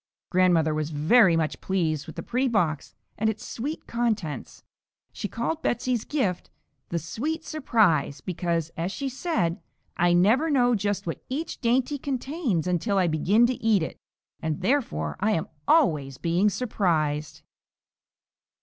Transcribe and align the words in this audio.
Grandmother 0.31 0.73
was 0.73 0.89
very 0.89 1.35
much 1.35 1.61
pleased 1.61 2.07
with 2.07 2.15
the 2.15 2.23
pretty 2.23 2.47
box 2.47 2.95
and 3.19 3.29
its 3.29 3.45
"sweet 3.45 3.85
contents." 3.85 4.63
She 5.13 5.27
called 5.27 5.61
Betsey's 5.61 6.05
gift, 6.05 6.49
"the 6.89 6.97
sweet 6.97 7.43
surprise," 7.45 8.19
because, 8.19 8.71
as 8.75 8.91
she 8.91 9.07
said, 9.07 9.61
"I 9.97 10.13
never 10.13 10.49
know 10.49 10.73
just 10.73 11.05
what 11.05 11.23
each 11.29 11.61
dainty 11.61 11.99
contains 11.99 12.65
until 12.65 12.97
I 12.97 13.05
begin 13.07 13.45
to 13.45 13.63
eat 13.63 13.83
it, 13.83 13.99
and, 14.41 14.61
therefore, 14.61 15.17
I 15.19 15.33
am 15.33 15.47
always 15.67 16.17
being 16.17 16.49
surprised." 16.49 17.43